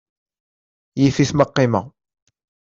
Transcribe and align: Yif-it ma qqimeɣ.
Yif-it 1.01 1.31
ma 1.33 1.45
qqimeɣ. 1.49 1.85